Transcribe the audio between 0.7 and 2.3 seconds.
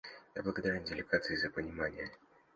делегации за понимание.